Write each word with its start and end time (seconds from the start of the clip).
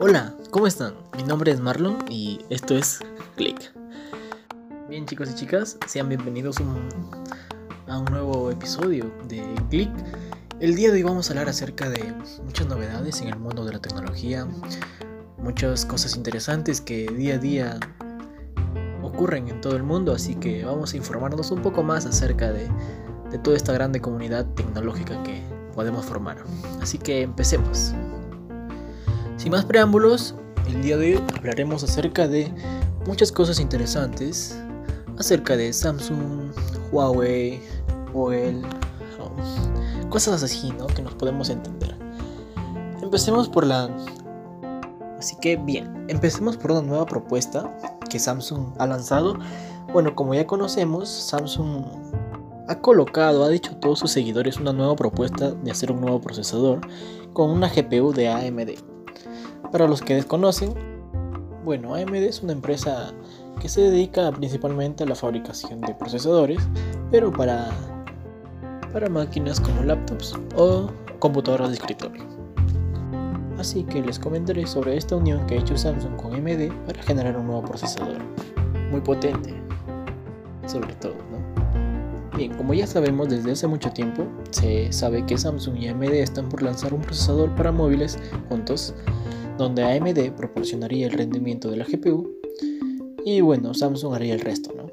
Hola, 0.00 0.32
¿cómo 0.52 0.68
están? 0.68 0.94
Mi 1.16 1.24
nombre 1.24 1.50
es 1.50 1.58
Marlon 1.58 1.98
y 2.08 2.38
esto 2.50 2.76
es 2.76 3.00
Click. 3.34 3.72
Bien 4.88 5.04
chicos 5.06 5.28
y 5.28 5.34
chicas, 5.34 5.76
sean 5.88 6.08
bienvenidos 6.08 6.58
a 7.88 7.98
un 7.98 8.04
nuevo 8.04 8.52
episodio 8.52 9.10
de 9.26 9.42
Click. 9.70 9.90
El 10.60 10.76
día 10.76 10.92
de 10.92 10.98
hoy 10.98 11.02
vamos 11.02 11.28
a 11.28 11.32
hablar 11.32 11.48
acerca 11.48 11.90
de 11.90 12.14
muchas 12.44 12.68
novedades 12.68 13.20
en 13.22 13.28
el 13.28 13.40
mundo 13.40 13.64
de 13.64 13.72
la 13.72 13.80
tecnología, 13.80 14.46
muchas 15.36 15.84
cosas 15.84 16.14
interesantes 16.14 16.80
que 16.80 17.08
día 17.08 17.34
a 17.34 17.38
día 17.38 17.80
ocurren 19.02 19.48
en 19.48 19.60
todo 19.60 19.74
el 19.74 19.82
mundo, 19.82 20.12
así 20.12 20.36
que 20.36 20.64
vamos 20.64 20.94
a 20.94 20.96
informarnos 20.96 21.50
un 21.50 21.60
poco 21.60 21.82
más 21.82 22.06
acerca 22.06 22.52
de, 22.52 22.70
de 23.32 23.38
toda 23.38 23.56
esta 23.56 23.72
grande 23.72 24.00
comunidad 24.00 24.46
tecnológica 24.54 25.20
que 25.24 25.42
podemos 25.74 26.06
formar. 26.06 26.44
Así 26.80 26.98
que 26.98 27.22
empecemos. 27.22 27.94
Sin 29.38 29.52
más 29.52 29.64
preámbulos, 29.64 30.34
el 30.66 30.82
día 30.82 30.96
de 30.96 31.14
hoy 31.14 31.24
hablaremos 31.36 31.84
acerca 31.84 32.26
de 32.26 32.52
muchas 33.06 33.30
cosas 33.30 33.60
interesantes, 33.60 34.60
acerca 35.16 35.56
de 35.56 35.72
Samsung, 35.72 36.50
Huawei, 36.90 37.60
OEL, 38.14 38.62
cosas 40.10 40.42
así, 40.42 40.72
¿no? 40.72 40.88
Que 40.88 41.02
nos 41.02 41.14
podemos 41.14 41.50
entender. 41.50 41.94
Empecemos 43.00 43.48
por 43.48 43.64
la... 43.64 43.88
Así 45.20 45.36
que 45.40 45.54
bien, 45.56 46.06
empecemos 46.08 46.56
por 46.56 46.72
una 46.72 46.82
nueva 46.82 47.06
propuesta 47.06 47.72
que 48.10 48.18
Samsung 48.18 48.74
ha 48.80 48.88
lanzado. 48.88 49.38
Bueno, 49.92 50.16
como 50.16 50.34
ya 50.34 50.48
conocemos, 50.48 51.08
Samsung 51.08 51.84
ha 52.66 52.80
colocado, 52.80 53.44
ha 53.44 53.50
dicho 53.50 53.70
a 53.70 53.78
todos 53.78 54.00
sus 54.00 54.10
seguidores 54.10 54.56
una 54.56 54.72
nueva 54.72 54.96
propuesta 54.96 55.52
de 55.52 55.70
hacer 55.70 55.92
un 55.92 56.00
nuevo 56.00 56.20
procesador 56.20 56.80
con 57.32 57.50
una 57.50 57.68
GPU 57.68 58.12
de 58.12 58.28
AMD. 58.28 58.87
Para 59.72 59.86
los 59.86 60.00
que 60.00 60.14
desconocen, 60.14 60.74
bueno, 61.64 61.94
AMD 61.94 62.14
es 62.14 62.42
una 62.42 62.52
empresa 62.52 63.12
que 63.60 63.68
se 63.68 63.82
dedica 63.82 64.30
principalmente 64.32 65.04
a 65.04 65.06
la 65.06 65.14
fabricación 65.14 65.80
de 65.80 65.94
procesadores, 65.94 66.60
pero 67.10 67.32
para, 67.32 67.70
para 68.92 69.08
máquinas 69.08 69.60
como 69.60 69.82
laptops 69.82 70.34
o 70.56 70.90
computadoras 71.18 71.68
de 71.68 71.74
escritorio. 71.74 72.24
Así 73.58 73.82
que 73.82 74.00
les 74.00 74.18
comentaré 74.18 74.66
sobre 74.66 74.96
esta 74.96 75.16
unión 75.16 75.44
que 75.46 75.56
ha 75.56 75.58
hecho 75.58 75.76
Samsung 75.76 76.16
con 76.16 76.34
AMD 76.34 76.72
para 76.86 77.02
generar 77.02 77.36
un 77.36 77.48
nuevo 77.48 77.62
procesador, 77.62 78.18
muy 78.90 79.00
potente, 79.00 79.52
sobre 80.66 80.94
todo, 80.94 81.16
¿no? 81.32 82.36
Bien, 82.36 82.54
como 82.54 82.72
ya 82.72 82.86
sabemos 82.86 83.28
desde 83.28 83.50
hace 83.50 83.66
mucho 83.66 83.90
tiempo, 83.90 84.24
se 84.50 84.92
sabe 84.92 85.26
que 85.26 85.36
Samsung 85.36 85.76
y 85.76 85.88
AMD 85.88 86.04
están 86.04 86.48
por 86.48 86.62
lanzar 86.62 86.94
un 86.94 87.00
procesador 87.00 87.52
para 87.56 87.72
móviles 87.72 88.16
juntos, 88.48 88.94
donde 89.58 89.82
AMD 89.82 90.36
proporcionaría 90.36 91.06
el 91.06 91.12
rendimiento 91.12 91.70
de 91.70 91.76
la 91.76 91.84
GPU 91.84 92.38
y 93.24 93.42
bueno, 93.42 93.74
Samsung 93.74 94.14
haría 94.14 94.32
el 94.32 94.40
resto, 94.40 94.72
¿no? 94.74 94.90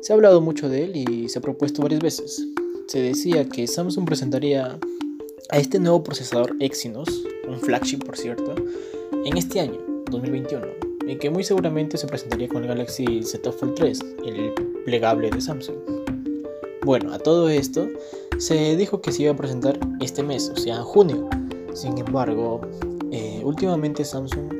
Se 0.00 0.12
ha 0.12 0.16
hablado 0.16 0.40
mucho 0.40 0.68
de 0.68 0.84
él 0.84 0.96
y 0.96 1.28
se 1.28 1.38
ha 1.38 1.42
propuesto 1.42 1.82
varias 1.82 2.00
veces. 2.00 2.44
Se 2.88 3.00
decía 3.00 3.48
que 3.48 3.66
Samsung 3.66 4.06
presentaría 4.06 4.78
a 5.50 5.58
este 5.58 5.78
nuevo 5.78 6.02
procesador 6.02 6.56
Exynos, 6.60 7.08
un 7.46 7.60
flagship 7.60 7.98
por 8.04 8.16
cierto, 8.16 8.54
en 9.24 9.36
este 9.36 9.60
año, 9.60 9.78
2021, 10.10 10.66
y 11.06 11.16
que 11.18 11.30
muy 11.30 11.44
seguramente 11.44 11.98
se 11.98 12.06
presentaría 12.06 12.48
con 12.48 12.62
el 12.62 12.68
Galaxy 12.68 13.22
Z 13.22 13.52
Fold 13.52 13.74
3, 13.74 14.00
el 14.26 14.52
plegable 14.84 15.30
de 15.30 15.40
Samsung. 15.40 15.76
Bueno, 16.84 17.12
a 17.12 17.18
todo 17.18 17.48
esto 17.48 17.86
se 18.38 18.76
dijo 18.76 19.02
que 19.02 19.12
se 19.12 19.22
iba 19.24 19.32
a 19.32 19.36
presentar 19.36 19.78
este 20.00 20.22
mes, 20.22 20.50
o 20.50 20.56
sea, 20.56 20.76
en 20.76 20.84
junio. 20.84 21.28
Sin 21.74 21.98
embargo, 21.98 22.60
últimamente 23.48 24.04
Samsung 24.04 24.52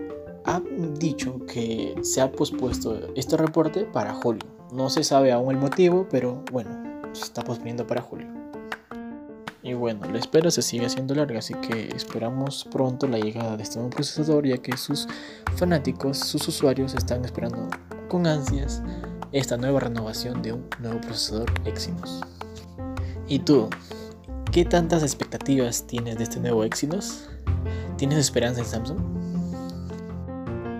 ha 0.45 0.63
dicho 0.99 1.45
que 1.47 1.95
se 2.03 2.21
ha 2.21 2.33
pospuesto 2.33 2.99
este 3.15 3.37
reporte 3.37 3.85
para 3.85 4.15
julio. 4.15 4.43
No 4.73 4.89
se 4.89 5.05
sabe 5.05 5.31
aún 5.31 5.51
el 5.51 5.59
motivo, 5.59 6.07
pero 6.11 6.43
bueno, 6.51 6.71
se 7.13 7.25
está 7.25 7.43
posponiendo 7.43 7.87
para 7.87 8.01
julio. 8.01 8.27
Y 9.63 9.75
bueno, 9.75 10.11
la 10.11 10.19
espera 10.19 10.51
se 10.51 10.63
sigue 10.63 10.87
haciendo 10.87 11.15
larga, 11.15 11.41
así 11.41 11.53
que 11.55 11.89
esperamos 11.95 12.67
pronto 12.71 13.07
la 13.07 13.19
llegada 13.19 13.57
de 13.57 13.63
este 13.63 13.77
nuevo 13.77 13.91
procesador, 13.91 14.47
ya 14.47 14.57
que 14.57 14.77
sus 14.79 15.07
fanáticos, 15.57 16.19
sus 16.19 16.49
usuarios 16.49 16.95
están 16.95 17.25
esperando 17.25 17.69
con 18.09 18.27
ansias 18.27 18.83
esta 19.33 19.59
nueva 19.59 19.81
renovación 19.81 20.41
de 20.41 20.55
un 20.55 20.65
nuevo 20.79 21.01
procesador 21.03 21.53
Exynos. 21.67 22.23
¿Y 23.27 23.41
tú? 23.41 23.69
¿Qué 24.51 24.65
tantas 24.65 25.03
expectativas 25.03 25.87
tienes 25.87 26.17
de 26.17 26.25
este 26.25 26.41
nuevo 26.41 26.65
Exynos? 26.65 27.29
¿Tienes 27.99 28.19
esperanza 28.19 28.61
en 28.61 28.67
Samsung? 28.67 28.99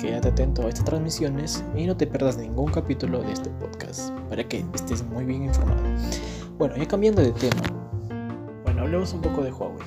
Quédate 0.01 0.29
atento 0.29 0.65
a 0.65 0.69
estas 0.69 0.85
transmisiones 0.85 1.65
y 1.77 1.85
no 1.85 1.97
te 1.97 2.07
pierdas 2.07 2.39
ningún 2.39 2.71
capítulo 2.71 3.23
de 3.23 3.33
este 3.33 3.51
podcast 3.51 4.13
para 4.31 4.45
que 4.45 4.65
estés 4.73 5.05
muy 5.05 5.25
bien 5.25 5.43
informado. 5.43 5.83
Bueno, 6.59 6.77
ya 6.77 6.87
cambiando 6.87 7.21
de 7.21 7.33
tema, 7.33 7.61
bueno, 8.63 8.83
hablemos 8.83 9.13
un 9.15 9.21
poco 9.21 9.43
de 9.43 9.51
Huawei. 9.51 9.85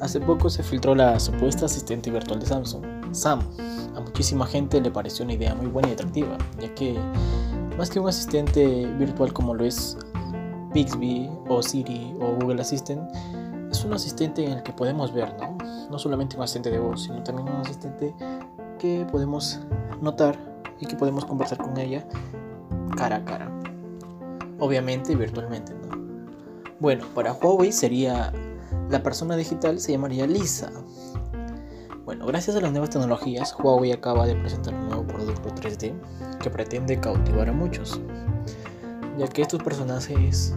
Hace 0.00 0.18
poco 0.18 0.50
se 0.50 0.64
filtró 0.64 0.96
la 0.96 1.20
supuesta 1.20 1.66
asistente 1.66 2.10
virtual 2.10 2.40
de 2.40 2.46
Samsung, 2.46 2.84
Sam. 3.12 3.42
A 3.94 4.00
muchísima 4.00 4.44
gente 4.44 4.80
le 4.80 4.90
pareció 4.90 5.24
una 5.24 5.34
idea 5.34 5.54
muy 5.54 5.68
buena 5.68 5.90
y 5.90 5.92
atractiva, 5.92 6.36
ya 6.60 6.74
que 6.74 6.98
más 7.78 7.90
que 7.90 8.00
un 8.00 8.08
asistente 8.08 8.86
virtual 8.98 9.32
como 9.32 9.54
lo 9.54 9.64
es 9.64 9.96
Bixby 10.74 11.30
o 11.48 11.62
Siri 11.62 12.12
o 12.20 12.34
Google 12.40 12.60
Assistant, 12.60 13.08
es 13.70 13.84
un 13.84 13.92
asistente 13.92 14.44
en 14.44 14.52
el 14.52 14.62
que 14.62 14.72
podemos 14.72 15.12
ver, 15.12 15.34
¿no? 15.38 15.56
No 15.90 15.98
solamente 15.98 16.36
un 16.36 16.42
asistente 16.42 16.70
de 16.70 16.78
voz, 16.78 17.04
sino 17.04 17.22
también 17.22 17.48
un 17.48 17.60
asistente 17.60 18.14
que 18.78 19.06
podemos 19.10 19.60
notar 20.00 20.36
y 20.80 20.86
que 20.86 20.96
podemos 20.96 21.24
conversar 21.24 21.58
con 21.58 21.76
ella 21.76 22.06
cara 22.96 23.16
a 23.16 23.24
cara. 23.24 23.50
Obviamente 24.58 25.14
virtualmente, 25.14 25.74
¿no? 25.74 25.96
Bueno, 26.78 27.04
para 27.14 27.32
Huawei 27.32 27.72
sería 27.72 28.32
la 28.90 29.02
persona 29.02 29.36
digital 29.36 29.80
se 29.80 29.92
llamaría 29.92 30.26
Lisa. 30.26 30.70
Bueno, 32.04 32.24
gracias 32.26 32.56
a 32.56 32.60
las 32.60 32.70
nuevas 32.70 32.90
tecnologías, 32.90 33.56
Huawei 33.58 33.92
acaba 33.92 34.26
de 34.26 34.36
presentar 34.36 34.74
un 34.74 34.88
nuevo 34.88 35.06
producto 35.06 35.48
3D 35.48 35.92
que 36.38 36.50
pretende 36.50 37.00
cautivar 37.00 37.48
a 37.48 37.52
muchos, 37.52 38.00
ya 39.18 39.26
que 39.26 39.42
estos 39.42 39.60
personajes 39.62 40.54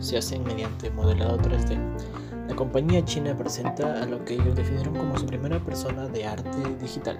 se 0.00 0.18
hacen 0.18 0.42
mediante 0.44 0.90
modelado 0.90 1.38
3D. 1.38 1.78
La 2.48 2.56
compañía 2.56 3.04
china 3.04 3.36
presenta 3.36 4.02
a 4.02 4.06
lo 4.06 4.24
que 4.24 4.34
ellos 4.34 4.56
definieron 4.56 4.96
como 4.96 5.16
su 5.16 5.26
primera 5.26 5.64
persona 5.64 6.08
de 6.08 6.26
arte 6.26 6.58
digital. 6.80 7.18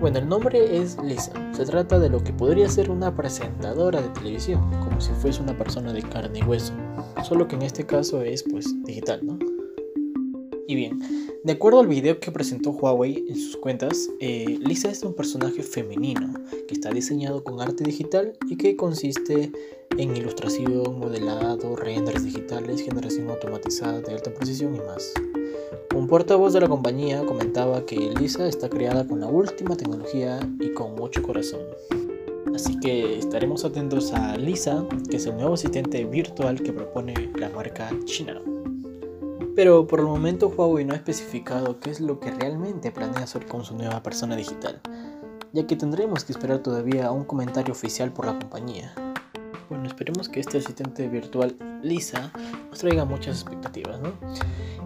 Bueno, 0.00 0.18
el 0.18 0.28
nombre 0.28 0.78
es 0.78 0.98
Lisa. 1.00 1.32
Se 1.52 1.64
trata 1.64 2.00
de 2.00 2.08
lo 2.08 2.24
que 2.24 2.32
podría 2.32 2.68
ser 2.68 2.90
una 2.90 3.14
presentadora 3.14 4.02
de 4.02 4.08
televisión, 4.08 4.60
como 4.80 5.00
si 5.00 5.12
fuese 5.12 5.40
una 5.40 5.56
persona 5.56 5.92
de 5.92 6.02
carne 6.02 6.40
y 6.40 6.42
hueso, 6.42 6.72
solo 7.22 7.46
que 7.46 7.54
en 7.54 7.62
este 7.62 7.86
caso 7.86 8.22
es 8.22 8.42
pues 8.42 8.74
digital, 8.82 9.20
¿no? 9.24 9.38
Y 10.66 10.74
bien, 10.74 10.98
de 11.44 11.52
acuerdo 11.52 11.80
al 11.80 11.88
video 11.88 12.20
que 12.20 12.30
presentó 12.30 12.70
Huawei 12.70 13.24
en 13.28 13.36
sus 13.36 13.56
cuentas, 13.56 14.08
eh, 14.20 14.58
Lisa 14.60 14.90
es 14.90 15.02
un 15.02 15.14
personaje 15.14 15.62
femenino 15.62 16.32
que 16.68 16.74
está 16.74 16.90
diseñado 16.90 17.42
con 17.42 17.60
arte 17.60 17.82
digital 17.82 18.36
y 18.48 18.56
que 18.56 18.76
consiste 18.76 19.50
en 19.98 20.16
ilustración, 20.16 20.98
modelado, 21.00 21.74
renders 21.74 22.24
digitales, 22.24 22.82
generación 22.82 23.28
automatizada 23.28 24.00
de 24.00 24.12
alta 24.12 24.32
precisión 24.32 24.76
y 24.76 24.78
más. 24.78 25.12
Un 25.96 26.06
portavoz 26.06 26.52
de 26.52 26.60
la 26.60 26.68
compañía 26.68 27.24
comentaba 27.24 27.84
que 27.84 27.96
Lisa 28.18 28.46
está 28.46 28.68
creada 28.68 29.06
con 29.06 29.20
la 29.20 29.26
última 29.26 29.76
tecnología 29.76 30.38
y 30.60 30.72
con 30.72 30.94
mucho 30.94 31.22
corazón. 31.22 31.60
Así 32.54 32.78
que 32.80 33.18
estaremos 33.18 33.64
atentos 33.64 34.12
a 34.12 34.36
Lisa, 34.36 34.86
que 35.10 35.16
es 35.16 35.26
el 35.26 35.34
nuevo 35.34 35.54
asistente 35.54 36.04
virtual 36.04 36.62
que 36.62 36.72
propone 36.72 37.30
la 37.36 37.48
marca 37.48 37.90
china. 38.04 38.40
Pero 39.54 39.86
por 39.86 40.00
el 40.00 40.06
momento 40.06 40.48
Huawei 40.48 40.86
no 40.86 40.94
ha 40.94 40.96
especificado 40.96 41.78
qué 41.78 41.90
es 41.90 42.00
lo 42.00 42.20
que 42.20 42.30
realmente 42.30 42.90
planea 42.90 43.24
hacer 43.24 43.44
con 43.46 43.64
su 43.64 43.76
nueva 43.76 44.02
persona 44.02 44.34
digital, 44.34 44.80
ya 45.52 45.66
que 45.66 45.76
tendremos 45.76 46.24
que 46.24 46.32
esperar 46.32 46.60
todavía 46.60 47.06
a 47.06 47.12
un 47.12 47.24
comentario 47.24 47.72
oficial 47.72 48.12
por 48.14 48.24
la 48.24 48.38
compañía. 48.38 48.94
Bueno, 49.68 49.86
esperemos 49.86 50.30
que 50.30 50.40
este 50.40 50.56
asistente 50.56 51.06
virtual 51.06 51.54
Lisa 51.82 52.32
nos 52.70 52.78
traiga 52.78 53.04
muchas 53.04 53.42
expectativas, 53.42 54.00
¿no? 54.00 54.14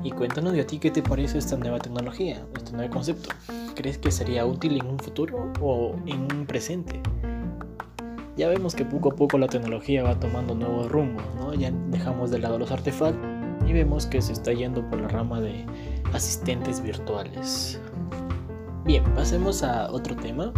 Y 0.03 0.11
cuéntanos 0.11 0.53
de 0.53 0.63
a 0.63 0.67
ti 0.67 0.81
qué 0.81 0.91
te 0.91 1.03
parece 1.03 1.39
esta 1.39 1.57
nueva 1.57 1.79
tecnología, 1.79 2.45
este 2.57 2.73
nuevo 2.73 2.93
concepto. 2.93 3.29
¿Crees 3.77 3.99
que 3.99 4.11
sería 4.11 4.47
útil 4.47 4.81
en 4.81 4.87
un 4.87 4.99
futuro 4.99 5.53
o 5.61 5.95
en 6.07 6.23
un 6.23 6.45
presente? 6.45 7.01
Ya 8.37 8.49
vemos 8.49 8.75
que 8.75 8.85
poco 8.85 9.11
a 9.11 9.17
poco 9.17 9.39
la 9.39 9.47
tecnología 9.47 10.03
va 10.03 10.19
tomando 10.19 10.57
nuevos 10.57 10.91
rumbos, 10.91 11.25
¿no? 11.37 11.55
Ya 11.55 11.71
dejamos 11.71 12.31
de 12.31 12.41
lado 12.41 12.59
los 12.59 12.73
artefactos 12.73 13.36
y 13.67 13.73
vemos 13.73 14.07
que 14.07 14.23
se 14.23 14.33
está 14.33 14.53
yendo 14.53 14.89
por 14.89 15.01
la 15.01 15.09
rama 15.09 15.41
de 15.41 15.65
asistentes 16.13 16.81
virtuales. 16.81 17.81
Bien, 18.85 19.03
pasemos 19.15 19.63
a 19.63 19.91
otro 19.91 20.15
tema. 20.15 20.53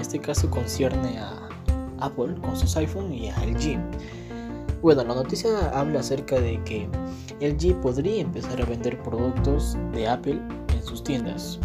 Este 0.00 0.20
caso 0.20 0.48
concierne 0.48 1.18
a 1.18 1.48
Apple 1.98 2.36
con 2.40 2.56
sus 2.56 2.76
iPhone 2.76 3.12
y 3.12 3.30
a 3.30 3.44
LG. 3.44 3.78
Bueno, 4.80 5.02
la 5.02 5.14
noticia 5.14 5.50
habla 5.70 6.00
acerca 6.00 6.38
de 6.38 6.62
que 6.62 6.88
LG 7.40 7.80
podría 7.80 8.20
empezar 8.22 8.62
a 8.62 8.64
vender 8.64 9.02
productos 9.02 9.76
de 9.92 10.06
Apple 10.06 10.40
en 10.72 10.82
sus 10.84 11.02
tiendas. 11.02 11.58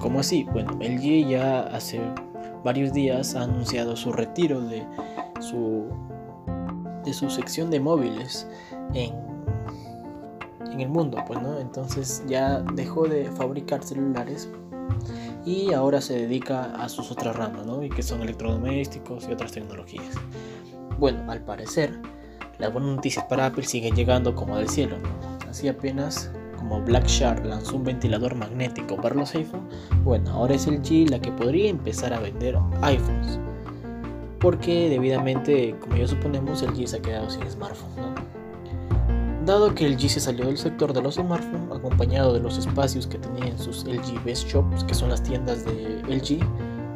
¿Cómo 0.00 0.20
así? 0.20 0.44
Bueno, 0.52 0.72
LG 0.80 1.28
ya 1.28 1.60
hace 1.66 2.00
varios 2.64 2.92
días 2.92 3.34
ha 3.34 3.42
anunciado 3.42 3.96
su 3.96 4.12
retiro 4.12 4.60
de 4.62 4.86
su, 5.40 5.84
de 7.04 7.12
su 7.12 7.28
sección 7.28 7.70
de 7.70 7.80
móviles 7.80 8.48
en, 8.94 9.31
en 10.72 10.80
el 10.80 10.88
mundo, 10.88 11.18
pues, 11.26 11.40
¿no? 11.40 11.58
Entonces 11.58 12.24
ya 12.26 12.60
dejó 12.74 13.06
de 13.06 13.30
fabricar 13.30 13.82
celulares 13.82 14.48
y 15.44 15.72
ahora 15.72 16.00
se 16.00 16.14
dedica 16.14 16.74
a 16.74 16.88
sus 16.88 17.10
otras 17.10 17.36
ramas, 17.36 17.66
¿no? 17.66 17.82
Y 17.82 17.88
que 17.88 18.02
son 18.02 18.22
electrodomésticos 18.22 19.28
y 19.28 19.32
otras 19.32 19.52
tecnologías. 19.52 20.14
Bueno, 20.98 21.30
al 21.30 21.44
parecer, 21.44 22.00
las 22.58 22.72
buenas 22.72 22.96
noticias 22.96 23.24
para 23.26 23.46
Apple 23.46 23.64
siguen 23.64 23.94
llegando 23.94 24.34
como 24.34 24.56
del 24.56 24.68
cielo. 24.68 24.96
Así 25.48 25.68
apenas 25.68 26.30
como 26.62 26.80
Black 26.80 27.06
Shark 27.06 27.44
lanzó 27.44 27.76
un 27.76 27.84
ventilador 27.84 28.36
magnético 28.36 28.94
para 28.96 29.16
los 29.16 29.34
iPhones, 29.34 29.74
bueno, 30.04 30.30
ahora 30.30 30.54
es 30.54 30.68
el 30.68 30.80
G 30.80 31.08
la 31.10 31.20
que 31.20 31.32
podría 31.32 31.68
empezar 31.68 32.14
a 32.14 32.20
vender 32.20 32.56
iPhones. 32.82 33.38
Porque 34.38 34.88
debidamente, 34.88 35.74
como 35.80 35.96
ya 35.96 36.06
suponemos, 36.06 36.62
el 36.62 36.72
G 36.72 36.86
se 36.86 36.98
ha 36.98 37.02
quedado 37.02 37.28
sin 37.30 37.48
smartphone. 37.50 38.14
Dado 39.44 39.74
que 39.74 39.84
el 39.84 39.96
G 39.96 40.06
se 40.06 40.20
salió 40.20 40.46
del 40.46 40.56
sector 40.56 40.92
de 40.92 41.02
los 41.02 41.16
smartphones, 41.16 41.76
acompañado 41.76 42.32
de 42.32 42.38
los 42.38 42.58
espacios 42.58 43.08
que 43.08 43.18
tenían 43.18 43.58
sus 43.58 43.84
LG 43.84 44.22
Best 44.24 44.46
Shops, 44.46 44.84
que 44.84 44.94
son 44.94 45.08
las 45.08 45.20
tiendas 45.20 45.64
de 45.64 46.00
LG, 46.08 46.38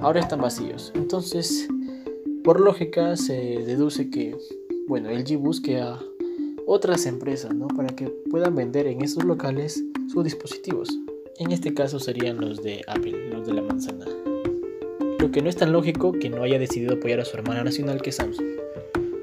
ahora 0.00 0.20
están 0.20 0.40
vacíos. 0.40 0.92
Entonces, 0.94 1.68
por 2.44 2.60
lógica, 2.60 3.16
se 3.16 3.34
deduce 3.34 4.10
que, 4.10 4.38
bueno, 4.86 5.10
LG 5.10 5.36
busque 5.38 5.80
a 5.80 5.98
otras 6.68 7.06
empresas, 7.06 7.52
¿no? 7.52 7.66
Para 7.66 7.88
que 7.88 8.06
puedan 8.30 8.54
vender 8.54 8.86
en 8.86 9.02
esos 9.02 9.24
locales 9.24 9.82
sus 10.06 10.22
dispositivos. 10.22 10.88
En 11.38 11.50
este 11.50 11.74
caso 11.74 11.98
serían 11.98 12.40
los 12.40 12.62
de 12.62 12.84
Apple, 12.86 13.30
los 13.32 13.44
de 13.44 13.54
la 13.54 13.62
manzana. 13.62 14.04
Lo 15.18 15.32
que 15.32 15.42
no 15.42 15.48
es 15.48 15.56
tan 15.56 15.72
lógico 15.72 16.12
que 16.12 16.30
no 16.30 16.44
haya 16.44 16.60
decidido 16.60 16.94
apoyar 16.94 17.18
a 17.18 17.24
su 17.24 17.36
hermana 17.36 17.64
nacional 17.64 18.00
que 18.00 18.10
es 18.10 18.16
Samsung. 18.16 18.46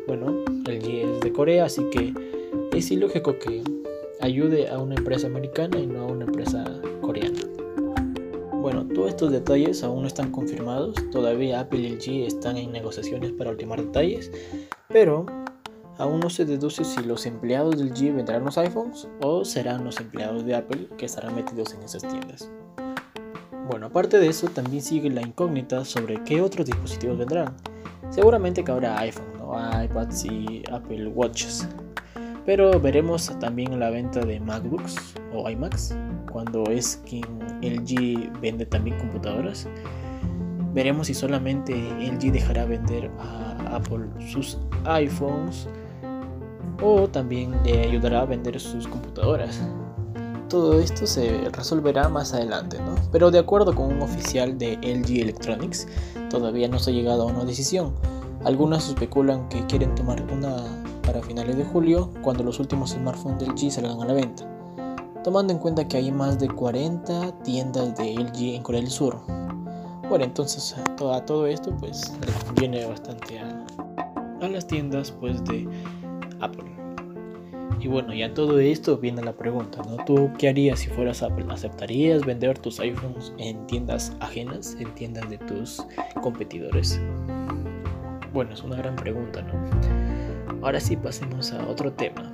Bueno, 0.08 0.44
LG 0.66 0.88
es 0.90 1.22
de 1.22 1.32
Corea, 1.32 1.66
así 1.66 1.82
que 1.90 2.14
es 2.78 2.92
ilógico 2.92 3.38
que 3.40 3.64
ayude 4.22 4.70
a 4.70 4.80
una 4.80 4.96
empresa 4.96 5.28
americana 5.28 5.80
y 5.80 5.88
no 5.88 6.04
a 6.04 6.08
una 6.08 6.26
empresa 6.26 6.64
coreana. 7.02 7.40
Bueno, 8.54 8.88
todos 8.88 9.10
estos 9.10 9.32
detalles 9.32 9.84
aún 9.84 10.02
no 10.02 10.08
están 10.08 10.32
confirmados, 10.32 10.96
todavía 11.12 11.60
Apple 11.60 11.80
y 11.80 11.90
LG 11.90 12.28
están 12.28 12.58
en 12.58 12.72
negociaciones 12.72 13.32
para 13.34 13.52
ultimar 13.52 13.82
detalles, 13.82 14.32
pero 14.88 15.26
Aún 16.00 16.22
no 16.22 16.30
se 16.30 16.46
deduce 16.46 16.84
si 16.84 17.04
los 17.04 17.28
empleados 17.28 17.78
del 17.78 17.94
G 17.94 18.16
vendrán 18.16 18.44
los 18.44 18.58
iPhones 18.58 19.08
o 19.22 19.46
serán 19.46 19.84
los 19.84 20.00
empleados 20.00 20.44
de 20.44 20.56
Apple 20.56 20.88
que 20.98 21.06
estarán 21.06 21.36
metidos 21.36 21.74
en 21.74 21.84
esas 21.84 22.02
tiendas. 22.02 22.50
Bueno, 23.70 23.88
aparte 23.88 24.18
de 24.18 24.28
eso, 24.28 24.48
también 24.48 24.82
sigue 24.82 25.10
la 25.10 25.22
incógnita 25.22 25.86
sobre 25.86 26.22
qué 26.24 26.42
otros 26.42 26.66
dispositivos 26.66 27.20
vendrán. 27.20 27.56
Seguramente 28.10 28.64
que 28.64 28.72
habrá 28.72 29.00
iPhone, 29.00 29.34
iPads 29.86 30.26
y 30.26 30.64
Apple 30.72 31.08
Watches. 31.10 31.68
Pero 32.46 32.80
veremos 32.80 33.32
también 33.40 33.80
la 33.80 33.90
venta 33.90 34.20
de 34.20 34.40
MacBooks 34.40 35.16
o 35.34 35.50
iMacs, 35.50 35.96
cuando 36.32 36.64
es 36.66 37.02
quien 37.08 37.24
LG 37.62 38.42
vende 38.42 38.66
también 38.66 38.98
computadoras. 38.98 39.68
Veremos 40.74 41.08
si 41.08 41.14
solamente 41.14 41.74
LG 41.74 42.32
dejará 42.32 42.66
vender 42.66 43.10
a 43.20 43.76
Apple 43.76 44.08
sus 44.32 44.58
iPhones 44.86 45.68
o 46.82 47.08
también 47.08 47.54
le 47.64 47.82
ayudará 47.82 48.22
a 48.22 48.26
vender 48.26 48.60
sus 48.60 48.88
computadoras. 48.88 49.62
Todo 50.50 50.80
esto 50.80 51.08
se 51.08 51.50
resolverá 51.52 52.10
más 52.10 52.34
adelante, 52.34 52.78
¿no? 52.80 52.96
Pero 53.12 53.32
de 53.32 53.40
acuerdo 53.40 53.74
con 53.74 53.94
un 53.94 54.02
oficial 54.02 54.58
de 54.58 54.76
LG 54.78 55.22
Electronics, 55.22 55.88
todavía 56.30 56.68
no 56.68 56.78
se 56.78 56.92
ha 56.92 56.94
llegado 56.94 57.24
a 57.24 57.26
una 57.28 57.46
decisión. 57.46 57.94
Algunos 58.44 58.90
especulan 58.90 59.48
que 59.48 59.66
quieren 59.68 59.96
tomar 59.96 60.22
una 60.32 60.83
para 61.06 61.22
finales 61.22 61.58
de 61.58 61.64
julio, 61.64 62.10
cuando 62.22 62.44
los 62.44 62.60
últimos 62.60 62.92
smartphones 62.92 63.40
de 63.40 63.48
LG 63.48 63.72
salgan 63.72 64.02
a 64.02 64.06
la 64.06 64.14
venta, 64.14 64.48
tomando 65.24 65.54
en 65.54 65.60
cuenta 65.60 65.88
que 65.88 65.98
hay 65.98 66.12
más 66.12 66.40
de 66.40 66.48
40 66.48 67.44
tiendas 67.44 67.96
de 67.96 68.14
LG 68.16 68.56
en 68.56 68.64
Corea 68.64 68.82
del 68.82 68.90
Sur. 68.90 69.20
Bueno, 70.10 70.26
entonces 70.26 70.76
a 70.78 71.26
todo 71.26 71.48
esto 71.48 71.76
pues 71.80 72.14
viene 72.60 72.86
bastante 72.86 73.40
a, 73.40 73.66
a 74.42 74.48
las 74.48 74.68
tiendas 74.68 75.12
pues 75.12 75.44
de 75.46 75.68
Apple. 76.40 76.74
Y 77.80 77.90
bueno, 77.90 78.14
ya 78.14 78.34
todo 78.34 78.60
esto 78.60 78.98
viene 78.98 79.22
la 79.22 79.34
pregunta, 79.34 79.82
¿no? 79.90 79.98
¿Tú 80.06 80.32
qué 80.38 80.48
harías 80.48 80.80
si 80.80 80.88
fueras 80.88 81.22
Apple? 81.22 81.46
¿Aceptarías 81.50 82.26
vender 82.26 82.58
tus 82.58 82.80
iPhones 82.80 83.34
en 83.38 83.68
tiendas 83.68 84.16
ajenas, 84.22 84.78
en 84.80 84.94
tiendas 84.96 85.30
de 85.30 85.38
tus 85.40 85.84
competidores? 86.22 87.02
Bueno, 88.34 88.54
es 88.54 88.64
una 88.64 88.78
gran 88.78 88.96
pregunta, 88.96 89.42
¿no? 89.42 90.03
Ahora 90.64 90.80
sí 90.80 90.96
pasemos 90.96 91.52
a 91.52 91.68
otro 91.68 91.92
tema. 91.92 92.32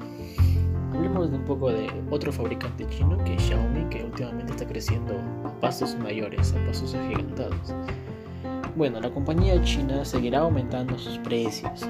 Hablemos 0.93 1.31
de 1.31 1.37
un 1.37 1.45
poco 1.45 1.71
de 1.71 1.89
otro 2.11 2.31
fabricante 2.31 2.85
chino 2.87 3.17
que 3.23 3.33
es 3.33 3.41
Xiaomi, 3.41 3.89
que 3.89 4.03
últimamente 4.03 4.51
está 4.51 4.67
creciendo 4.67 5.15
a 5.43 5.59
pasos 5.59 5.97
mayores, 5.97 6.53
a 6.53 6.63
pasos 6.63 6.93
agigantados. 6.93 7.73
Bueno, 8.75 9.01
la 9.01 9.09
compañía 9.09 9.59
china 9.63 10.05
seguirá 10.05 10.41
aumentando 10.41 10.95
sus 10.99 11.17
precios, 11.17 11.81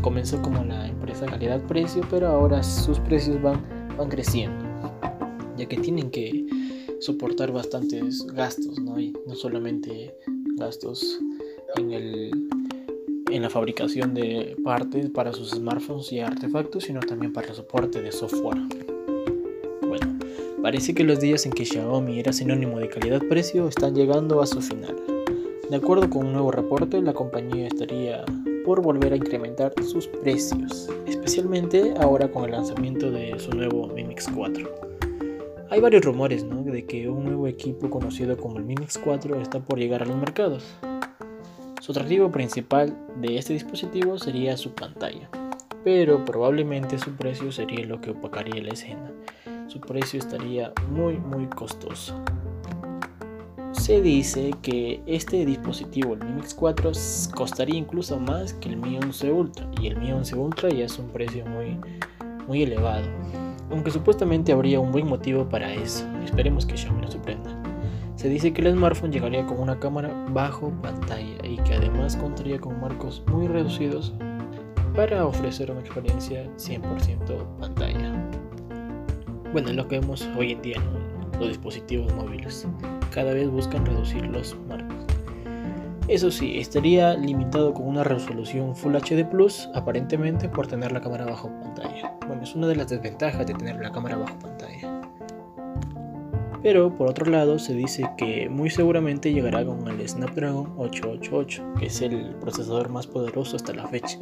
comenzó 0.00 0.40
como 0.40 0.64
la 0.64 0.88
empresa 0.88 1.26
calidad-precio, 1.26 2.02
pero 2.08 2.28
ahora 2.28 2.62
sus 2.62 2.98
precios 3.00 3.40
van, 3.42 3.62
van 3.98 4.08
creciendo, 4.08 4.64
ya 5.58 5.66
que 5.66 5.76
tienen 5.76 6.10
que 6.10 6.46
soportar 7.00 7.52
bastantes 7.52 8.26
gastos, 8.28 8.78
¿no? 8.80 8.98
Y 8.98 9.12
no 9.26 9.34
solamente 9.34 10.14
gastos 10.56 11.20
en, 11.76 11.92
el, 11.92 12.48
en 13.30 13.42
la 13.42 13.50
fabricación 13.50 14.14
de 14.14 14.56
partes 14.64 15.10
para 15.10 15.32
sus 15.32 15.50
smartphones 15.50 16.12
y 16.12 16.20
artefactos, 16.20 16.84
sino 16.84 17.00
también 17.00 17.32
para 17.32 17.48
el 17.48 17.54
soporte 17.54 18.00
de 18.00 18.12
software. 18.12 18.58
Bueno, 19.82 20.18
parece 20.62 20.94
que 20.94 21.04
los 21.04 21.20
días 21.20 21.44
en 21.46 21.52
que 21.52 21.64
Xiaomi 21.64 22.20
era 22.20 22.32
sinónimo 22.32 22.78
de 22.78 22.88
calidad-precio 22.88 23.68
están 23.68 23.94
llegando 23.94 24.40
a 24.40 24.46
su 24.46 24.60
final. 24.60 24.96
De 25.70 25.76
acuerdo 25.76 26.08
con 26.08 26.26
un 26.26 26.32
nuevo 26.32 26.50
reporte, 26.50 27.00
la 27.02 27.12
compañía 27.12 27.66
estaría 27.66 28.24
por 28.64 28.82
volver 28.82 29.12
a 29.12 29.16
incrementar 29.16 29.72
sus 29.82 30.06
precios, 30.06 30.88
especialmente 31.06 31.94
ahora 32.00 32.30
con 32.30 32.44
el 32.44 32.52
lanzamiento 32.52 33.10
de 33.10 33.38
su 33.38 33.50
nuevo 33.50 33.88
Mi 33.88 34.04
Mix 34.04 34.28
4. 34.34 34.68
Hay 35.70 35.80
varios 35.80 36.04
rumores 36.04 36.44
de 36.48 36.86
que 36.86 37.08
un 37.08 37.24
nuevo 37.24 37.46
equipo 37.46 37.90
conocido 37.90 38.36
como 38.36 38.58
el 38.58 38.64
Mi 38.64 38.74
Mix 38.74 38.98
4 38.98 39.40
está 39.40 39.60
por 39.60 39.78
llegar 39.78 40.02
a 40.02 40.06
los 40.06 40.16
mercados. 40.16 40.64
Su 41.80 41.92
atractivo 41.92 42.30
principal 42.30 42.96
de 43.20 43.38
este 43.38 43.52
dispositivo 43.52 44.18
sería 44.18 44.56
su 44.56 44.72
pantalla, 44.72 45.28
pero 45.84 46.24
probablemente 46.24 46.98
su 46.98 47.12
precio 47.12 47.52
sería 47.52 47.86
lo 47.86 48.00
que 48.00 48.10
opacaría 48.10 48.62
la 48.62 48.72
escena. 48.72 49.12
Su 49.68 49.80
precio 49.80 50.18
estaría 50.18 50.72
muy 50.90 51.18
muy 51.18 51.46
costoso 51.46 52.14
se 53.88 54.02
dice 54.02 54.52
que 54.60 55.00
este 55.06 55.46
dispositivo, 55.46 56.14
el 56.14 56.24
Mi 56.24 56.32
Mix 56.32 56.52
4, 56.52 56.92
costaría 57.34 57.78
incluso 57.78 58.18
más 58.18 58.52
que 58.54 58.68
el 58.68 58.76
Mi 58.76 58.98
11 58.98 59.32
Ultra. 59.32 59.66
Y 59.80 59.86
el 59.86 59.96
Mi 59.96 60.12
11 60.12 60.36
Ultra 60.36 60.68
ya 60.68 60.84
es 60.84 60.98
un 60.98 61.08
precio 61.08 61.46
muy, 61.46 61.78
muy 62.46 62.64
elevado. 62.64 63.06
Aunque 63.70 63.90
supuestamente 63.90 64.52
habría 64.52 64.80
un 64.80 64.92
buen 64.92 65.06
motivo 65.06 65.48
para 65.48 65.72
eso. 65.72 66.04
Esperemos 66.24 66.66
que 66.66 66.76
Xiaomi 66.76 67.00
nos 67.00 67.12
sorprenda. 67.12 67.57
Se 68.18 68.28
dice 68.28 68.52
que 68.52 68.62
el 68.62 68.72
smartphone 68.72 69.12
llegaría 69.12 69.46
con 69.46 69.60
una 69.60 69.78
cámara 69.78 70.12
bajo 70.32 70.72
pantalla 70.82 71.36
y 71.44 71.56
que 71.58 71.74
además 71.74 72.16
contaría 72.16 72.58
con 72.58 72.80
marcos 72.80 73.22
muy 73.28 73.46
reducidos 73.46 74.12
para 74.96 75.24
ofrecer 75.24 75.70
una 75.70 75.82
experiencia 75.82 76.44
100% 76.56 77.58
pantalla. 77.60 78.12
Bueno, 79.52 79.68
es 79.68 79.76
lo 79.76 79.86
que 79.86 80.00
vemos 80.00 80.28
hoy 80.36 80.50
en 80.50 80.62
día 80.62 80.78
en 80.78 81.38
los 81.38 81.50
dispositivos 81.50 82.12
móviles 82.16 82.66
cada 83.12 83.32
vez 83.34 83.48
buscan 83.48 83.86
reducir 83.86 84.26
los 84.26 84.56
marcos. 84.66 84.96
Eso 86.08 86.32
sí, 86.32 86.58
estaría 86.58 87.14
limitado 87.14 87.72
con 87.72 87.86
una 87.86 88.02
resolución 88.02 88.74
Full 88.74 88.96
HD 88.96 89.30
Plus, 89.30 89.68
aparentemente 89.76 90.48
por 90.48 90.66
tener 90.66 90.90
la 90.90 91.00
cámara 91.00 91.24
bajo 91.24 91.50
pantalla. 91.60 92.18
Bueno, 92.26 92.42
es 92.42 92.52
una 92.56 92.66
de 92.66 92.74
las 92.74 92.88
desventajas 92.88 93.46
de 93.46 93.54
tener 93.54 93.76
la 93.80 93.92
cámara 93.92 94.16
bajo 94.16 94.36
pantalla. 94.40 94.97
Pero 96.62 96.96
por 96.96 97.08
otro 97.08 97.30
lado, 97.30 97.58
se 97.58 97.74
dice 97.74 98.10
que 98.16 98.48
muy 98.48 98.70
seguramente 98.70 99.32
llegará 99.32 99.64
con 99.64 99.86
el 99.86 100.08
Snapdragon 100.08 100.74
888, 100.76 101.62
que 101.78 101.86
es 101.86 102.00
el 102.02 102.34
procesador 102.40 102.88
más 102.88 103.06
poderoso 103.06 103.56
hasta 103.56 103.72
la 103.72 103.86
fecha, 103.86 104.18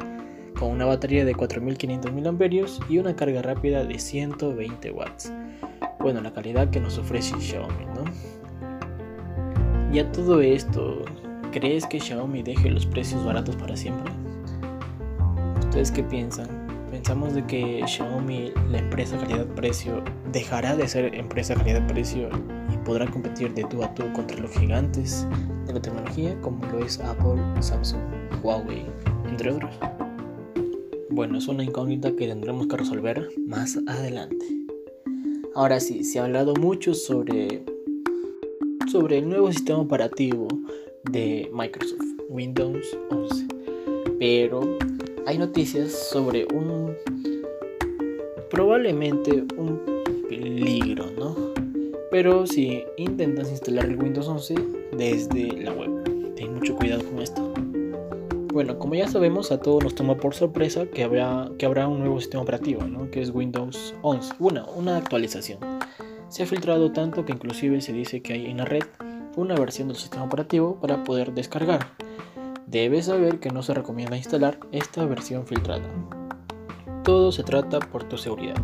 con 0.59 0.69
una 0.69 0.85
batería 0.85 1.25
de 1.25 1.33
4500 1.33 2.11
mAh 2.13 2.89
y 2.89 2.99
una 2.99 3.15
carga 3.15 3.41
rápida 3.41 3.83
de 3.83 3.97
120 3.97 4.91
watts. 4.91 5.33
Bueno, 5.99 6.21
la 6.21 6.31
calidad 6.31 6.69
que 6.69 6.79
nos 6.79 6.97
ofrece 6.99 7.35
Xiaomi, 7.39 7.85
¿no? 7.85 8.03
Ya 9.91 10.11
todo 10.11 10.41
esto, 10.41 11.05
¿crees 11.51 11.85
que 11.87 11.99
Xiaomi 11.99 12.43
deje 12.43 12.69
los 12.69 12.85
precios 12.85 13.25
baratos 13.25 13.55
para 13.55 13.75
siempre? 13.75 14.11
¿Ustedes 15.59 15.91
qué 15.91 16.03
piensan? 16.03 16.56
Pensamos 17.07 17.35
de 17.35 17.45
que 17.45 17.81
Xiaomi, 17.87 18.51
la 18.69 18.79
empresa 18.79 19.17
calidad-precio, 19.17 20.03
dejará 20.33 20.75
de 20.75 20.89
ser 20.89 21.15
empresa 21.15 21.55
calidad-precio 21.55 22.27
y 22.69 22.77
podrá 22.79 23.09
competir 23.09 23.53
de 23.53 23.63
tú 23.63 23.81
a 23.81 23.95
tú 23.95 24.11
contra 24.11 24.37
los 24.41 24.51
gigantes 24.51 25.25
de 25.67 25.73
la 25.73 25.81
tecnología 25.81 26.37
como 26.41 26.65
lo 26.65 26.85
es 26.85 26.99
Apple, 26.99 27.41
Samsung, 27.61 28.01
Huawei, 28.43 28.85
entre 29.25 29.53
otros. 29.53 29.73
Bueno, 31.09 31.37
es 31.37 31.47
una 31.47 31.63
incógnita 31.63 32.13
que 32.13 32.27
tendremos 32.27 32.67
que 32.67 32.75
resolver 32.75 33.29
más 33.37 33.79
adelante. 33.87 34.45
Ahora 35.55 35.79
sí, 35.79 36.03
se 36.03 36.19
ha 36.19 36.25
hablado 36.25 36.55
mucho 36.55 36.93
sobre, 36.93 37.63
sobre 38.91 39.19
el 39.19 39.29
nuevo 39.29 39.49
sistema 39.49 39.79
operativo 39.79 40.49
de 41.09 41.49
Microsoft, 41.53 42.03
Windows 42.27 42.85
11. 43.09 43.47
Pero 44.19 44.77
hay 45.27 45.37
noticias 45.37 45.91
sobre 45.91 46.47
un 46.53 46.95
probablemente 48.49 49.43
un 49.57 49.81
peligro, 50.29 51.11
¿no? 51.19 51.35
Pero 52.09 52.47
si 52.47 52.85
intentas 52.95 53.51
instalar 53.51 53.85
el 53.85 54.01
Windows 54.01 54.29
11 54.29 54.55
desde 54.93 55.51
la 55.63 55.73
web, 55.73 56.33
ten 56.35 56.55
mucho 56.55 56.77
cuidado 56.77 57.03
con 57.03 57.21
esto. 57.21 57.53
Bueno, 58.53 58.79
como 58.79 58.95
ya 58.95 59.09
sabemos, 59.09 59.51
a 59.51 59.59
todos 59.59 59.83
nos 59.83 59.95
toma 59.95 60.15
por 60.15 60.33
sorpresa 60.33 60.85
que 60.85 61.03
habrá, 61.03 61.51
que 61.59 61.65
habrá 61.65 61.89
un 61.89 61.99
nuevo 61.99 62.21
sistema 62.21 62.43
operativo, 62.43 62.83
¿no? 62.83 63.11
que 63.11 63.21
es 63.21 63.31
Windows 63.31 63.95
11. 64.03 64.35
Bueno, 64.39 64.65
una 64.77 64.95
actualización. 64.95 65.59
Se 66.29 66.43
ha 66.43 66.45
filtrado 66.45 66.93
tanto 66.93 67.25
que 67.25 67.33
inclusive 67.33 67.81
se 67.81 67.91
dice 67.91 68.21
que 68.21 68.31
hay 68.31 68.45
en 68.45 68.57
la 68.57 68.65
red 68.65 68.83
una 69.35 69.55
versión 69.55 69.89
del 69.89 69.97
sistema 69.97 70.23
operativo 70.23 70.79
para 70.79 71.03
poder 71.03 71.33
descargar. 71.33 72.06
Debes 72.67 73.05
saber 73.05 73.39
que 73.39 73.49
no 73.49 73.63
se 73.63 73.73
recomienda 73.73 74.17
instalar 74.17 74.59
esta 74.73 75.05
versión 75.05 75.47
filtrada. 75.47 75.87
Todo 77.05 77.31
se 77.31 77.41
trata 77.41 77.79
por 77.79 78.03
tu 78.03 78.17
seguridad. 78.17 78.57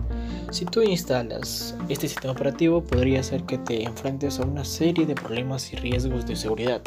Si 0.52 0.66
tú 0.66 0.82
instalas 0.82 1.74
este 1.88 2.10
sistema 2.10 2.34
operativo 2.34 2.84
podría 2.84 3.24
ser 3.24 3.44
que 3.44 3.58
te 3.58 3.84
enfrentes 3.84 4.42
a 4.42 4.46
una 4.46 4.66
serie 4.66 5.06
de 5.06 5.16
problemas 5.16 5.72
y 5.72 5.78
riesgos 5.78 6.26
de 6.26 6.36
seguridad 6.36 6.82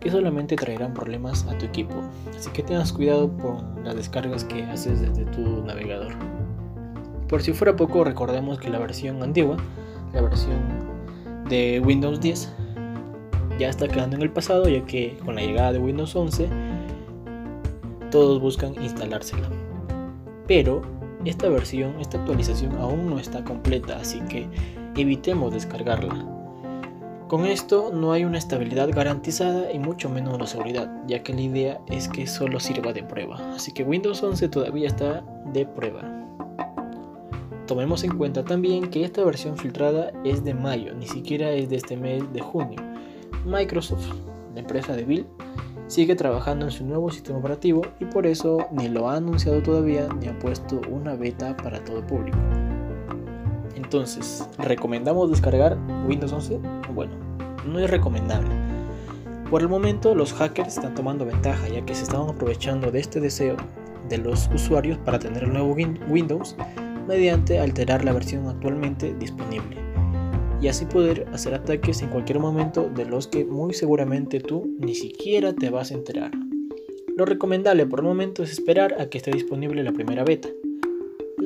que 0.00 0.10
solamente 0.10 0.54
traerán 0.56 0.92
problemas 0.92 1.46
a 1.46 1.56
tu 1.56 1.64
equipo. 1.64 1.94
Así 2.36 2.50
que 2.50 2.62
tengas 2.62 2.92
cuidado 2.92 3.34
con 3.38 3.82
las 3.82 3.96
descargas 3.96 4.44
que 4.44 4.64
haces 4.64 5.00
desde 5.00 5.24
tu 5.24 5.64
navegador. 5.64 6.12
Por 7.26 7.42
si 7.42 7.54
fuera 7.54 7.74
poco, 7.74 8.04
recordemos 8.04 8.58
que 8.58 8.68
la 8.68 8.78
versión 8.78 9.22
antigua, 9.22 9.56
la 10.12 10.20
versión 10.20 10.60
de 11.48 11.80
Windows 11.82 12.20
10, 12.20 12.52
ya 13.58 13.68
está 13.68 13.88
quedando 13.88 14.16
en 14.16 14.22
el 14.22 14.30
pasado, 14.30 14.68
ya 14.68 14.84
que 14.84 15.16
con 15.24 15.34
la 15.34 15.42
llegada 15.42 15.72
de 15.72 15.78
Windows 15.78 16.14
11, 16.14 16.48
todos 18.10 18.40
buscan 18.40 18.74
instalársela. 18.82 19.48
Pero 20.46 20.82
esta 21.24 21.48
versión, 21.48 21.98
esta 22.00 22.18
actualización 22.18 22.76
aún 22.76 23.08
no 23.08 23.18
está 23.18 23.42
completa, 23.44 23.98
así 23.98 24.20
que 24.28 24.46
evitemos 24.96 25.52
descargarla. 25.52 26.30
Con 27.28 27.46
esto 27.46 27.90
no 27.92 28.12
hay 28.12 28.24
una 28.24 28.38
estabilidad 28.38 28.90
garantizada 28.90 29.72
y 29.72 29.78
mucho 29.78 30.10
menos 30.10 30.38
la 30.38 30.46
seguridad, 30.46 30.92
ya 31.06 31.22
que 31.22 31.32
la 31.32 31.40
idea 31.40 31.80
es 31.88 32.08
que 32.08 32.26
solo 32.26 32.60
sirva 32.60 32.92
de 32.92 33.02
prueba, 33.02 33.54
así 33.54 33.72
que 33.72 33.82
Windows 33.82 34.22
11 34.22 34.48
todavía 34.50 34.86
está 34.86 35.24
de 35.52 35.64
prueba. 35.64 36.02
Tomemos 37.66 38.04
en 38.04 38.18
cuenta 38.18 38.44
también 38.44 38.90
que 38.90 39.04
esta 39.04 39.24
versión 39.24 39.56
filtrada 39.56 40.12
es 40.22 40.44
de 40.44 40.52
mayo, 40.52 40.94
ni 40.94 41.06
siquiera 41.06 41.50
es 41.50 41.70
de 41.70 41.76
este 41.76 41.96
mes 41.96 42.30
de 42.34 42.40
junio. 42.40 42.93
Microsoft, 43.44 44.06
la 44.54 44.60
empresa 44.60 44.94
de 44.96 45.04
Bill, 45.04 45.26
sigue 45.86 46.16
trabajando 46.16 46.64
en 46.64 46.70
su 46.70 46.84
nuevo 46.84 47.10
sistema 47.10 47.38
operativo 47.38 47.82
y 48.00 48.06
por 48.06 48.26
eso 48.26 48.66
ni 48.72 48.88
lo 48.88 49.08
ha 49.08 49.16
anunciado 49.16 49.62
todavía 49.62 50.08
ni 50.18 50.28
ha 50.28 50.38
puesto 50.38 50.80
una 50.90 51.14
beta 51.14 51.56
para 51.56 51.82
todo 51.84 52.06
público. 52.06 52.38
Entonces, 53.74 54.48
¿recomendamos 54.58 55.30
descargar 55.30 55.78
Windows 56.06 56.32
11? 56.32 56.58
Bueno, 56.94 57.12
no 57.66 57.78
es 57.78 57.90
recomendable. 57.90 58.50
Por 59.50 59.60
el 59.60 59.68
momento, 59.68 60.14
los 60.14 60.32
hackers 60.32 60.76
están 60.76 60.94
tomando 60.94 61.26
ventaja 61.26 61.68
ya 61.68 61.84
que 61.84 61.94
se 61.94 62.04
estaban 62.04 62.30
aprovechando 62.30 62.90
de 62.90 63.00
este 63.00 63.20
deseo 63.20 63.56
de 64.08 64.18
los 64.18 64.48
usuarios 64.54 64.98
para 64.98 65.18
tener 65.18 65.44
el 65.44 65.52
nuevo 65.52 65.74
Windows 66.08 66.56
mediante 67.06 67.60
alterar 67.60 68.04
la 68.04 68.12
versión 68.12 68.48
actualmente 68.48 69.14
disponible 69.14 69.83
y 70.60 70.68
así 70.68 70.84
poder 70.86 71.26
hacer 71.32 71.54
ataques 71.54 72.02
en 72.02 72.08
cualquier 72.08 72.38
momento 72.38 72.90
de 72.94 73.04
los 73.04 73.26
que 73.26 73.44
muy 73.44 73.74
seguramente 73.74 74.40
tú 74.40 74.74
ni 74.78 74.94
siquiera 74.94 75.52
te 75.52 75.70
vas 75.70 75.90
a 75.90 75.94
enterar. 75.94 76.32
Lo 77.16 77.24
recomendable 77.24 77.86
por 77.86 78.00
el 78.00 78.06
momento 78.06 78.42
es 78.42 78.52
esperar 78.52 79.00
a 79.00 79.08
que 79.08 79.18
esté 79.18 79.30
disponible 79.30 79.82
la 79.82 79.92
primera 79.92 80.24
beta. 80.24 80.48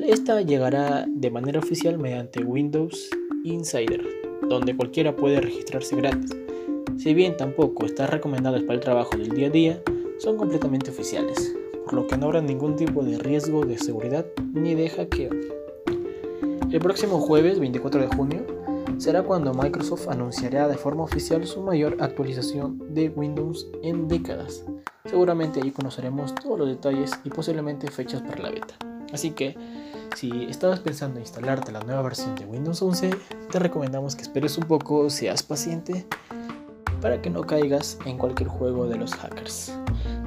Esta 0.06 0.40
llegará 0.40 1.06
de 1.08 1.30
manera 1.30 1.58
oficial 1.58 1.98
mediante 1.98 2.42
Windows 2.42 3.10
Insider, 3.44 4.02
donde 4.48 4.74
cualquiera 4.74 5.14
puede 5.14 5.40
registrarse 5.40 5.96
gratis. 5.96 6.34
Si 6.96 7.14
bien 7.14 7.36
tampoco 7.36 7.84
están 7.84 8.08
recomendadas 8.08 8.62
para 8.62 8.74
el 8.74 8.80
trabajo 8.80 9.16
del 9.16 9.30
día 9.30 9.48
a 9.48 9.50
día, 9.50 9.82
son 10.18 10.36
completamente 10.36 10.90
oficiales, 10.90 11.54
por 11.84 11.94
lo 11.94 12.06
que 12.06 12.16
no 12.16 12.26
habrá 12.26 12.40
ningún 12.40 12.76
tipo 12.76 13.02
de 13.02 13.18
riesgo 13.18 13.64
de 13.64 13.78
seguridad 13.78 14.26
ni 14.52 14.74
de 14.74 14.88
hackeo. 14.88 15.30
El 16.70 16.80
próximo 16.80 17.20
jueves 17.20 17.58
24 17.60 18.00
de 18.00 18.06
junio 18.08 18.57
será 18.98 19.22
cuando 19.22 19.54
Microsoft 19.54 20.08
anunciará 20.08 20.68
de 20.68 20.76
forma 20.76 21.04
oficial 21.04 21.46
su 21.46 21.62
mayor 21.62 21.96
actualización 22.00 22.92
de 22.92 23.08
Windows 23.08 23.68
en 23.82 24.08
décadas. 24.08 24.64
Seguramente 25.04 25.60
allí 25.60 25.70
conoceremos 25.70 26.34
todos 26.34 26.58
los 26.58 26.68
detalles 26.68 27.12
y 27.24 27.30
posiblemente 27.30 27.90
fechas 27.90 28.20
para 28.22 28.42
la 28.42 28.50
beta. 28.50 28.74
Así 29.12 29.30
que 29.30 29.56
si 30.16 30.44
estabas 30.44 30.80
pensando 30.80 31.16
en 31.16 31.22
instalarte 31.22 31.72
la 31.72 31.80
nueva 31.80 32.02
versión 32.02 32.34
de 32.34 32.44
Windows 32.44 32.82
11, 32.82 33.10
te 33.50 33.58
recomendamos 33.58 34.16
que 34.16 34.22
esperes 34.22 34.58
un 34.58 34.64
poco, 34.64 35.08
seas 35.08 35.42
paciente, 35.42 36.04
para 37.00 37.22
que 37.22 37.30
no 37.30 37.42
caigas 37.42 37.98
en 38.04 38.18
cualquier 38.18 38.48
juego 38.48 38.86
de 38.88 38.96
los 38.96 39.14
hackers, 39.14 39.72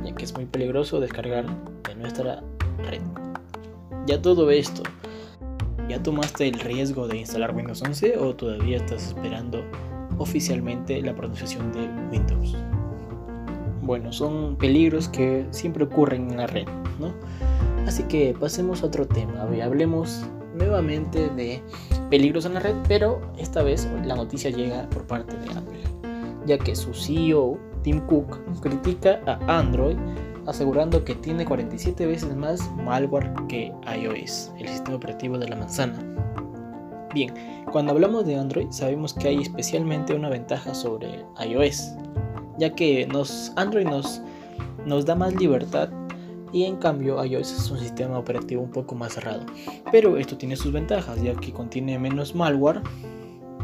ya 0.03 0.15
que 0.15 0.23
es 0.23 0.33
muy 0.33 0.45
peligroso 0.45 0.99
descargar 0.99 1.45
de 1.83 1.95
nuestra 1.95 2.41
red. 2.89 3.01
Ya 4.07 4.21
todo 4.21 4.49
esto, 4.49 4.81
¿ya 5.91 6.01
tomaste 6.01 6.47
el 6.47 6.57
riesgo 6.57 7.05
de 7.05 7.17
instalar 7.17 7.53
Windows 7.53 7.81
11 7.81 8.17
o 8.17 8.33
todavía 8.33 8.77
estás 8.77 9.07
esperando 9.07 9.61
oficialmente 10.19 11.01
la 11.01 11.13
pronunciación 11.13 11.73
de 11.73 11.81
Windows? 12.09 12.55
Bueno, 13.81 14.13
son 14.13 14.55
peligros 14.55 15.09
que 15.09 15.45
siempre 15.51 15.83
ocurren 15.83 16.31
en 16.31 16.37
la 16.37 16.47
red, 16.47 16.65
¿no? 16.97 17.13
Así 17.85 18.03
que 18.03 18.33
pasemos 18.39 18.83
a 18.83 18.85
otro 18.85 19.05
tema. 19.05 19.41
hablemos 19.61 20.23
nuevamente 20.55 21.29
de 21.31 21.61
peligros 22.09 22.45
en 22.45 22.53
la 22.53 22.61
red, 22.61 22.75
pero 22.87 23.19
esta 23.37 23.61
vez 23.61 23.85
la 24.05 24.15
noticia 24.15 24.49
llega 24.49 24.89
por 24.91 25.05
parte 25.05 25.35
de 25.35 25.49
Apple, 25.49 25.83
ya 26.45 26.57
que 26.57 26.73
su 26.73 26.93
CEO, 26.93 27.59
Tim 27.83 27.99
Cook, 28.07 28.39
critica 28.61 29.19
a 29.25 29.59
Android 29.59 29.97
asegurando 30.47 31.03
que 31.03 31.15
tiene 31.15 31.45
47 31.45 32.05
veces 32.05 32.35
más 32.35 32.69
malware 32.83 33.31
que 33.47 33.73
iOS, 33.95 34.51
el 34.57 34.67
sistema 34.67 34.97
operativo 34.97 35.37
de 35.37 35.47
la 35.47 35.55
manzana. 35.55 35.99
Bien, 37.13 37.33
cuando 37.71 37.91
hablamos 37.91 38.25
de 38.25 38.35
Android 38.35 38.67
sabemos 38.71 39.13
que 39.13 39.27
hay 39.27 39.41
especialmente 39.41 40.13
una 40.13 40.29
ventaja 40.29 40.73
sobre 40.73 41.25
iOS, 41.45 41.93
ya 42.57 42.73
que 42.73 43.07
Android 43.55 43.85
nos, 43.85 44.21
nos 44.85 45.05
da 45.05 45.15
más 45.15 45.35
libertad 45.35 45.89
y 46.53 46.63
en 46.63 46.77
cambio 46.77 47.23
iOS 47.23 47.51
es 47.51 47.71
un 47.71 47.79
sistema 47.79 48.17
operativo 48.17 48.61
un 48.61 48.71
poco 48.71 48.95
más 48.95 49.13
cerrado. 49.13 49.45
Pero 49.91 50.17
esto 50.17 50.37
tiene 50.37 50.55
sus 50.55 50.71
ventajas 50.71 51.21
ya 51.21 51.33
que 51.35 51.51
contiene 51.51 51.97
menos 51.99 52.35
malware 52.35 52.81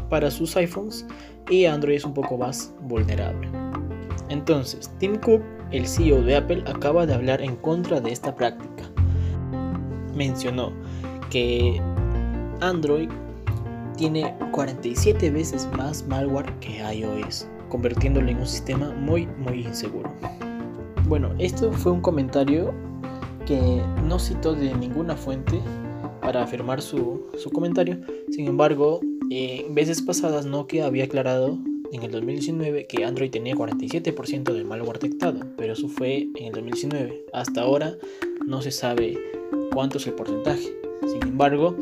para 0.08 0.30
sus 0.30 0.56
iPhones 0.56 1.06
y 1.50 1.64
Android 1.64 1.96
es 1.96 2.04
un 2.04 2.14
poco 2.14 2.36
más 2.36 2.74
vulnerable. 2.82 3.48
Entonces, 4.28 4.90
Tim 4.98 5.16
Cook, 5.16 5.42
el 5.70 5.86
CEO 5.86 6.22
de 6.22 6.36
Apple, 6.36 6.64
acaba 6.66 7.06
de 7.06 7.14
hablar 7.14 7.42
en 7.42 7.56
contra 7.56 8.00
de 8.00 8.12
esta 8.12 8.34
práctica. 8.34 8.84
Mencionó 10.14 10.72
que 11.30 11.80
Android 12.60 13.08
tiene 13.96 14.34
47 14.52 15.30
veces 15.30 15.68
más 15.76 16.06
malware 16.06 16.52
que 16.60 16.78
iOS, 16.78 17.46
convirtiéndolo 17.68 18.28
en 18.28 18.38
un 18.38 18.46
sistema 18.46 18.90
muy 18.92 19.26
muy 19.38 19.66
inseguro. 19.66 20.12
Bueno, 21.06 21.34
esto 21.38 21.72
fue 21.72 21.92
un 21.92 22.00
comentario 22.00 22.74
que 23.46 23.82
no 24.06 24.18
citó 24.18 24.54
de 24.54 24.74
ninguna 24.74 25.16
fuente 25.16 25.60
para 26.20 26.42
afirmar 26.42 26.82
su, 26.82 27.26
comentario. 27.52 27.98
Sin 28.30 28.46
embargo, 28.46 29.00
en 29.30 29.74
veces 29.74 30.02
pasadas 30.02 30.44
Nokia 30.44 30.84
había 30.86 31.04
aclarado 31.04 31.58
en 31.92 32.02
el 32.02 32.10
2019 32.10 32.86
que 32.86 33.04
Android 33.04 33.30
tenía 33.30 33.54
47% 33.54 34.52
del 34.52 34.64
malware 34.64 34.98
detectado, 34.98 35.40
pero 35.56 35.72
eso 35.72 35.88
fue 35.88 36.28
en 36.36 36.46
el 36.46 36.52
2019. 36.52 37.26
Hasta 37.32 37.62
ahora 37.62 37.96
no 38.46 38.62
se 38.62 38.70
sabe 38.70 39.18
cuánto 39.72 39.98
es 39.98 40.06
el 40.06 40.14
porcentaje. 40.14 40.74
Sin 41.06 41.22
embargo, 41.22 41.76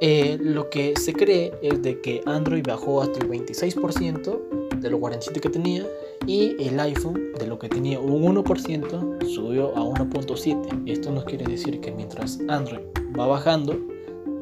eh, 0.00 0.36
lo 0.40 0.68
que 0.68 0.94
se 0.96 1.12
cree 1.12 1.52
es 1.62 1.80
de 1.82 2.00
que 2.00 2.22
Android 2.26 2.64
bajó 2.66 3.02
hasta 3.02 3.20
el 3.20 3.28
26% 3.28 4.80
de 4.80 4.90
los 4.90 4.98
47 4.98 5.40
que 5.40 5.48
tenía 5.48 5.86
Y 6.26 6.56
el 6.60 6.78
iPhone, 6.80 7.32
de 7.38 7.46
lo 7.46 7.58
que 7.58 7.68
tenía 7.68 8.00
un 8.00 8.22
1%, 8.34 9.26
subió 9.28 9.76
a 9.76 9.80
1.7. 9.80 10.90
Esto 10.90 11.12
nos 11.12 11.24
quiere 11.24 11.44
decir 11.44 11.80
que 11.80 11.92
mientras 11.92 12.40
Android 12.48 12.80
va 13.18 13.26
bajando, 13.26 13.78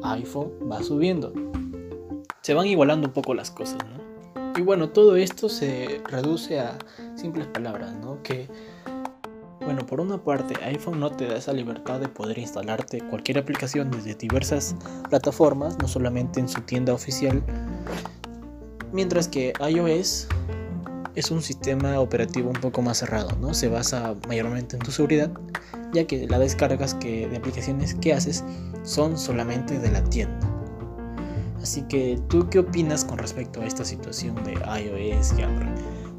iPhone 0.03 0.51
va 0.69 0.81
subiendo. 0.83 1.31
Se 2.41 2.53
van 2.53 2.67
igualando 2.67 3.07
un 3.07 3.13
poco 3.13 3.33
las 3.33 3.51
cosas, 3.51 3.77
¿no? 3.87 4.00
Y 4.57 4.61
bueno, 4.61 4.89
todo 4.89 5.15
esto 5.15 5.49
se 5.49 6.01
reduce 6.09 6.59
a 6.59 6.77
simples 7.15 7.47
palabras, 7.47 7.93
¿no? 7.95 8.21
Que, 8.21 8.47
bueno, 9.61 9.85
por 9.85 10.01
una 10.01 10.21
parte, 10.23 10.55
iPhone 10.63 10.99
no 10.99 11.09
te 11.11 11.25
da 11.25 11.37
esa 11.37 11.53
libertad 11.53 11.99
de 11.99 12.07
poder 12.07 12.37
instalarte 12.37 13.01
cualquier 13.09 13.37
aplicación 13.37 13.89
desde 13.91 14.15
diversas 14.15 14.75
plataformas, 15.09 15.77
no 15.79 15.87
solamente 15.87 16.39
en 16.39 16.49
su 16.49 16.61
tienda 16.61 16.93
oficial, 16.93 17.41
mientras 18.91 19.27
que 19.27 19.53
iOS 19.59 20.27
es 21.15 21.31
un 21.31 21.41
sistema 21.41 21.99
operativo 21.99 22.49
un 22.49 22.59
poco 22.59 22.81
más 22.81 22.99
cerrado, 22.99 23.35
¿no? 23.39 23.53
Se 23.53 23.67
basa 23.67 24.15
mayormente 24.27 24.75
en 24.75 24.81
tu 24.81 24.91
seguridad, 24.91 25.31
ya 25.93 26.05
que 26.05 26.27
las 26.27 26.39
descargas 26.39 26.93
que, 26.95 27.27
de 27.27 27.37
aplicaciones 27.37 27.95
que 27.95 28.13
haces 28.13 28.43
son 28.83 29.17
solamente 29.17 29.79
de 29.79 29.91
la 29.91 30.03
tienda. 30.03 30.50
Así 31.61 31.83
que, 31.83 32.19
¿tú 32.27 32.47
qué 32.49 32.59
opinas 32.59 33.05
con 33.05 33.17
respecto 33.17 33.61
a 33.61 33.65
esta 33.65 33.85
situación 33.85 34.35
de 34.43 34.53
iOS 34.53 35.33
y 35.37 35.43
Android? 35.43 35.71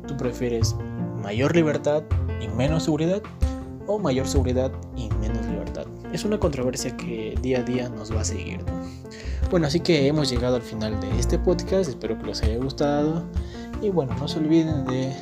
¿Tú 0.06 0.16
prefieres 0.16 0.76
mayor 1.20 1.54
libertad 1.54 2.04
y 2.40 2.48
menos 2.48 2.84
seguridad 2.84 3.22
o 3.86 3.98
mayor 3.98 4.28
seguridad 4.28 4.70
y 4.96 5.08
menos 5.20 5.44
libertad? 5.46 5.86
Es 6.12 6.24
una 6.24 6.38
controversia 6.38 6.96
que 6.96 7.34
día 7.42 7.60
a 7.60 7.62
día 7.62 7.88
nos 7.88 8.14
va 8.14 8.20
a 8.20 8.24
seguir. 8.24 8.60
Bueno, 9.50 9.66
así 9.66 9.80
que 9.80 10.06
hemos 10.06 10.30
llegado 10.30 10.56
al 10.56 10.62
final 10.62 11.00
de 11.00 11.18
este 11.18 11.38
podcast, 11.38 11.90
espero 11.90 12.18
que 12.18 12.26
les 12.26 12.42
haya 12.42 12.56
gustado. 12.58 13.24
Y 13.80 13.90
bueno, 13.90 14.14
no 14.18 14.28
se 14.28 14.38
olviden 14.38 14.84
de, 14.84 15.12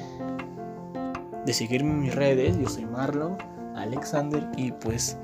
de 1.46 1.52
seguirme 1.54 1.92
en 1.92 2.00
mis 2.00 2.14
redes. 2.14 2.58
Yo 2.58 2.68
soy 2.68 2.84
Marlon 2.84 3.38
Alexander 3.74 4.46
y 4.56 4.72
pues 4.72 5.16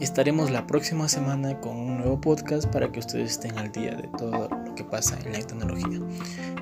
estaremos 0.00 0.50
la 0.50 0.66
próxima 0.66 1.08
semana 1.08 1.60
con 1.60 1.76
un 1.76 1.98
nuevo 1.98 2.20
podcast 2.20 2.66
para 2.68 2.90
que 2.90 3.00
ustedes 3.00 3.32
estén 3.32 3.58
al 3.58 3.72
día 3.72 3.94
de 3.94 4.08
todo 4.18 4.48
lo 4.48 4.74
que 4.74 4.84
pasa 4.84 5.18
en 5.24 5.32
la 5.32 5.40
tecnología. 5.40 6.00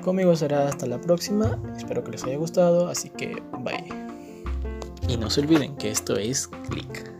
Conmigo 0.03 0.35
será 0.35 0.67
hasta 0.67 0.85
la 0.85 0.99
próxima. 0.99 1.59
Espero 1.75 2.03
que 2.03 2.11
les 2.11 2.23
haya 2.23 2.37
gustado. 2.37 2.87
Así 2.89 3.09
que 3.09 3.41
bye. 3.59 4.07
Y 5.07 5.17
no 5.17 5.29
se 5.29 5.41
olviden 5.41 5.75
que 5.75 5.91
esto 5.91 6.17
es 6.17 6.47
Click. 6.47 7.16